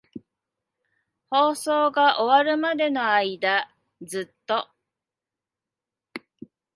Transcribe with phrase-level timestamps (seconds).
[1.29, 4.67] 放送が終わるまでの間、ずっと。